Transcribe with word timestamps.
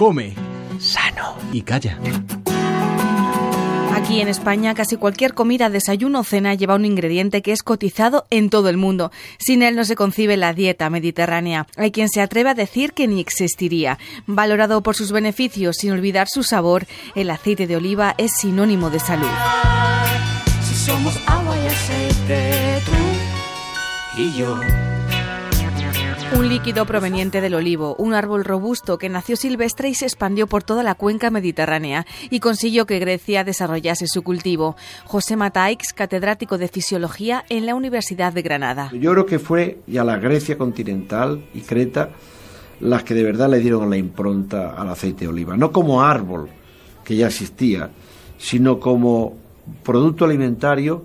Come. 0.00 0.34
Sano. 0.78 1.34
Y 1.52 1.60
calla. 1.60 1.98
Aquí 3.94 4.22
en 4.22 4.28
España 4.28 4.72
casi 4.74 4.96
cualquier 4.96 5.34
comida, 5.34 5.68
desayuno 5.68 6.20
o 6.20 6.24
cena 6.24 6.54
lleva 6.54 6.76
un 6.76 6.86
ingrediente 6.86 7.42
que 7.42 7.52
es 7.52 7.62
cotizado 7.62 8.24
en 8.30 8.48
todo 8.48 8.70
el 8.70 8.78
mundo. 8.78 9.12
Sin 9.36 9.62
él 9.62 9.76
no 9.76 9.84
se 9.84 9.96
concibe 9.96 10.38
la 10.38 10.54
dieta 10.54 10.88
mediterránea. 10.88 11.66
Hay 11.76 11.90
quien 11.90 12.08
se 12.08 12.22
atreve 12.22 12.48
a 12.48 12.54
decir 12.54 12.94
que 12.94 13.08
ni 13.08 13.20
existiría. 13.20 13.98
Valorado 14.24 14.82
por 14.82 14.96
sus 14.96 15.12
beneficios 15.12 15.76
sin 15.76 15.92
olvidar 15.92 16.28
su 16.30 16.44
sabor, 16.44 16.86
el 17.14 17.28
aceite 17.28 17.66
de 17.66 17.76
oliva 17.76 18.14
es 18.16 18.32
sinónimo 18.38 18.88
de 18.88 19.00
salud. 19.00 19.28
Si 20.66 20.76
somos 20.76 21.14
agua 21.26 21.54
y 21.62 21.66
aceite, 21.66 22.80
tú 22.86 24.22
y 24.22 24.32
yo. 24.32 24.58
Un 26.36 26.48
líquido 26.48 26.86
proveniente 26.86 27.40
del 27.40 27.54
olivo, 27.54 27.96
un 27.96 28.14
árbol 28.14 28.44
robusto 28.44 28.98
que 28.98 29.08
nació 29.08 29.36
silvestre 29.36 29.88
y 29.88 29.94
se 29.94 30.04
expandió 30.04 30.46
por 30.46 30.62
toda 30.62 30.82
la 30.82 30.94
cuenca 30.94 31.30
mediterránea 31.30 32.06
y 32.30 32.40
consiguió 32.40 32.86
que 32.86 33.00
Grecia 33.00 33.42
desarrollase 33.42 34.06
su 34.06 34.22
cultivo. 34.22 34.76
José 35.04 35.36
Mataix, 35.36 35.92
catedrático 35.92 36.56
de 36.56 36.68
Fisiología 36.68 37.44
en 37.48 37.66
la 37.66 37.74
Universidad 37.74 38.32
de 38.32 38.42
Granada. 38.42 38.90
Yo 38.92 39.12
creo 39.12 39.26
que 39.26 39.38
fue 39.38 39.80
ya 39.86 40.04
la 40.04 40.18
Grecia 40.18 40.56
continental 40.56 41.44
y 41.52 41.62
Creta 41.62 42.10
las 42.80 43.04
que 43.04 43.14
de 43.14 43.24
verdad 43.24 43.50
le 43.50 43.58
dieron 43.58 43.90
la 43.90 43.96
impronta 43.96 44.70
al 44.70 44.88
aceite 44.88 45.24
de 45.24 45.28
oliva, 45.28 45.56
no 45.56 45.70
como 45.72 46.02
árbol 46.02 46.48
que 47.04 47.16
ya 47.16 47.26
existía, 47.26 47.90
sino 48.38 48.80
como 48.80 49.34
producto 49.82 50.24
alimentario 50.24 51.04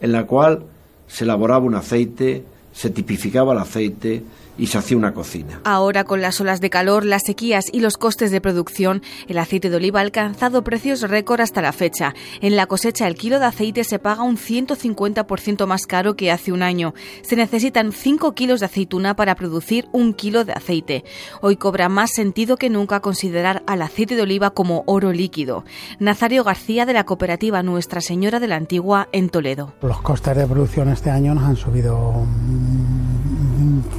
en 0.00 0.12
la 0.12 0.26
cual 0.26 0.64
se 1.06 1.24
elaboraba 1.24 1.64
un 1.64 1.74
aceite, 1.74 2.44
se 2.74 2.90
tipificaba 2.90 3.54
el 3.54 3.60
aceite, 3.60 4.24
y 4.56 4.66
se 4.66 4.78
hacía 4.78 4.96
una 4.96 5.14
cocina. 5.14 5.60
Ahora, 5.64 6.04
con 6.04 6.20
las 6.20 6.40
olas 6.40 6.60
de 6.60 6.70
calor, 6.70 7.04
las 7.04 7.22
sequías 7.24 7.66
y 7.72 7.80
los 7.80 7.96
costes 7.96 8.30
de 8.30 8.40
producción, 8.40 9.02
el 9.28 9.38
aceite 9.38 9.70
de 9.70 9.76
oliva 9.76 10.00
ha 10.00 10.02
alcanzado 10.02 10.62
precios 10.62 11.02
récord 11.02 11.40
hasta 11.40 11.62
la 11.62 11.72
fecha. 11.72 12.14
En 12.40 12.56
la 12.56 12.66
cosecha, 12.66 13.06
el 13.06 13.14
kilo 13.16 13.38
de 13.38 13.46
aceite 13.46 13.84
se 13.84 13.98
paga 13.98 14.22
un 14.22 14.36
150% 14.36 15.66
más 15.66 15.86
caro 15.86 16.16
que 16.16 16.30
hace 16.30 16.52
un 16.52 16.62
año. 16.62 16.94
Se 17.22 17.36
necesitan 17.36 17.92
5 17.92 18.34
kilos 18.34 18.60
de 18.60 18.66
aceituna 18.66 19.16
para 19.16 19.34
producir 19.34 19.86
un 19.92 20.14
kilo 20.14 20.44
de 20.44 20.52
aceite. 20.52 21.04
Hoy 21.40 21.56
cobra 21.56 21.88
más 21.88 22.12
sentido 22.12 22.56
que 22.56 22.70
nunca 22.70 23.00
considerar 23.00 23.62
al 23.66 23.82
aceite 23.82 24.16
de 24.16 24.22
oliva 24.22 24.50
como 24.50 24.84
oro 24.86 25.12
líquido. 25.12 25.64
Nazario 25.98 26.44
García, 26.44 26.86
de 26.86 26.92
la 26.92 27.04
cooperativa 27.04 27.62
Nuestra 27.62 28.00
Señora 28.00 28.40
de 28.40 28.48
la 28.48 28.56
Antigua, 28.56 29.08
en 29.12 29.28
Toledo. 29.28 29.74
Los 29.82 30.00
costes 30.02 30.36
de 30.36 30.46
producción 30.46 30.88
este 30.88 31.10
año 31.10 31.34
nos 31.34 31.44
han 31.44 31.56
subido 31.56 32.26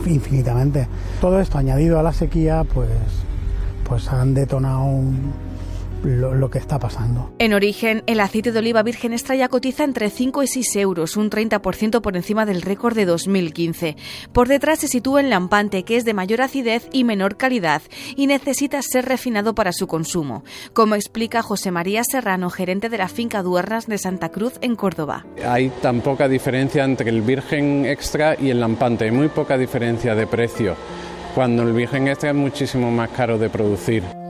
infinitamente. 0.06 0.88
Todo 1.22 1.40
esto 1.40 1.58
añadido 1.58 2.00
a 2.00 2.04
la 2.04 2.14
sequía, 2.14 2.64
pues, 2.74 2.90
pues 3.88 4.08
han 4.10 4.34
detonado 4.34 4.84
un, 4.84 5.34
lo, 6.06 6.50
que 6.50 6.60
está 6.60 6.80
pasando. 6.80 7.34
En 7.40 7.54
origen, 7.54 8.04
el 8.06 8.20
aceite 8.20 8.52
de 8.52 8.60
oliva 8.60 8.84
virgen 8.84 9.14
extra 9.14 9.36
ya 9.36 9.50
cotiza 9.50 9.84
entre 9.84 10.10
5 10.10 10.44
y 10.44 10.48
6 10.48 10.76
euros, 10.78 11.18
un 11.18 11.30
30% 11.30 12.02
por 12.02 12.16
encima 12.16 12.46
del 12.46 12.62
récord 12.62 12.96
de 12.96 13.06
2015. 13.06 13.96
Por 14.32 14.48
detrás 14.48 14.80
se 14.80 14.88
sitúa 14.88 15.22
el 15.22 15.30
lampante, 15.30 15.84
que 15.84 15.98
es 15.98 16.06
de 16.06 16.14
mayor 16.14 16.42
acidez 16.42 16.88
y 16.92 17.04
menor 17.04 17.38
calidad, 17.38 17.82
y 18.16 18.28
necesita 18.28 18.82
ser 18.82 19.06
refinado 19.06 19.56
para 19.56 19.74
su 19.74 19.88
consumo, 19.88 20.44
como 20.74 20.96
explica 20.96 21.42
José 21.42 21.72
María 21.72 22.04
Serrano, 22.04 22.50
gerente 22.50 22.90
de 22.90 22.98
la 22.98 23.08
finca 23.08 23.42
Duernas 23.42 23.88
de 23.88 23.98
Santa 23.98 24.30
Cruz, 24.30 24.54
en 24.62 24.76
Córdoba. 24.76 25.26
Hay 25.46 25.70
tan 25.82 26.02
poca 26.02 26.28
diferencia 26.28 26.84
entre 26.84 27.10
el 27.10 27.22
virgen 27.22 27.86
extra 27.86 28.36
y 28.40 28.50
el 28.50 28.60
lampante, 28.60 29.06
hay 29.06 29.12
muy 29.12 29.30
poca 29.30 29.58
diferencia 29.58 30.16
de 30.16 30.28
precio, 30.28 30.76
cuando 31.34 31.64
el 31.64 31.74
virgen 31.74 32.08
extra 32.08 32.30
es 32.30 32.36
muchísimo 32.36 32.92
más 32.92 33.10
caro 33.10 33.38
de 33.38 33.50
producir. 33.50 34.25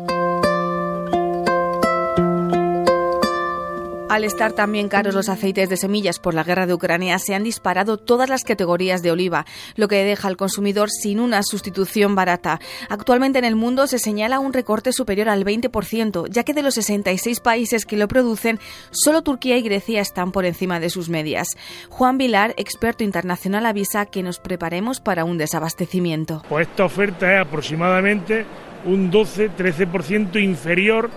Al 4.08 4.24
estar 4.24 4.54
también 4.54 4.88
caros 4.88 5.16
los 5.16 5.30
aceites 5.30 5.68
de 5.68 5.78
semillas 5.78 6.20
por 6.20 6.36
la 6.36 6.44
guerra 6.44 6.68
de 6.68 6.76
Ucrania, 6.76 7.18
se 7.18 7.34
han 7.34 7.44
disparado 7.44 7.98
todas 7.98 8.30
las 8.30 8.44
categorías 8.44 9.02
de 9.02 9.10
oliva, 9.10 9.46
lo 9.76 9.88
que 9.88 10.04
deja 10.04 10.28
al 10.28 10.38
consumidor 10.38 10.92
sin 10.92 11.20
una 11.20 11.42
sustitución 11.42 12.14
barata. 12.14 12.60
Actualmente 12.88 13.40
en 13.40 13.46
el 13.46 13.56
mundo 13.56 13.88
se 13.88 13.98
señala 13.98 14.40
un 14.40 14.54
recorte 14.54 14.94
superior 14.94 15.28
al 15.28 15.44
20%, 15.44 16.28
ya 16.30 16.44
que 16.44 16.54
de 16.54 16.62
los 16.62 16.76
66 16.76 17.40
países 17.40 17.86
que 17.88 17.98
lo 17.98 18.08
producen, 18.08 18.60
solo 18.92 19.24
Turquía 19.24 19.58
y 19.58 19.64
Grecia 19.64 20.02
están 20.02 20.32
por 20.32 20.46
encima 20.46 20.80
de 20.80 20.92
sus 20.92 21.10
medias. 21.10 21.48
Juan 21.90 22.20
Vilar, 22.20 22.54
experto 22.58 23.04
internacional, 23.04 23.66
avisa 23.66 24.06
que 24.06 24.22
nos 24.22 24.38
preparemos 24.38 25.00
para 25.00 25.26
un 25.26 25.40
desabastecimiento. 25.40 26.44
Pues 26.48 26.68
esta 26.68 26.86
oferta 26.86 27.34
es 27.34 27.42
aproximadamente 27.42 28.46
un 28.86 29.12
12-13% 29.12 30.42
inferior 30.42 31.10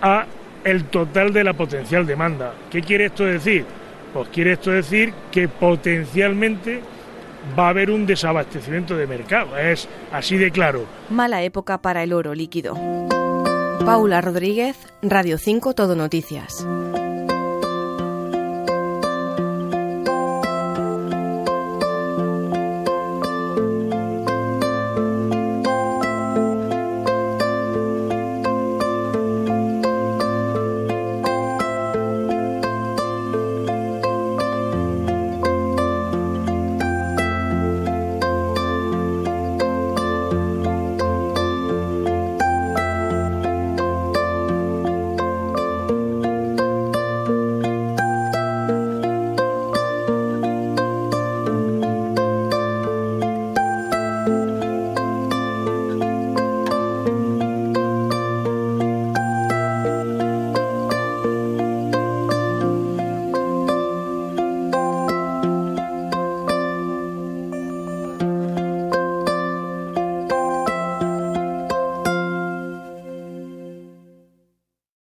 a 0.00 0.26
el 0.64 0.84
total 0.84 1.32
de 1.32 1.44
la 1.44 1.54
potencial 1.54 2.06
demanda. 2.06 2.54
¿Qué 2.70 2.82
quiere 2.82 3.06
esto 3.06 3.24
decir? 3.24 3.64
Pues 4.12 4.28
quiere 4.28 4.52
esto 4.52 4.70
decir 4.70 5.12
que 5.30 5.48
potencialmente 5.48 6.80
va 7.58 7.66
a 7.66 7.70
haber 7.70 7.90
un 7.90 8.06
desabastecimiento 8.06 8.96
de 8.96 9.06
mercado. 9.06 9.56
Es 9.56 9.88
así 10.12 10.36
de 10.36 10.50
claro. 10.50 10.84
Mala 11.10 11.42
época 11.42 11.78
para 11.78 12.02
el 12.02 12.12
oro 12.12 12.34
líquido. 12.34 12.74
Paula 13.84 14.20
Rodríguez, 14.20 14.76
Radio 15.02 15.38
5 15.38 15.74
Todo 15.74 15.96
Noticias. 15.96 16.64